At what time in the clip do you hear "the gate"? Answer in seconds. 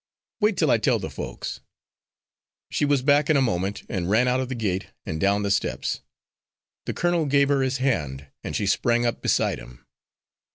4.49-4.87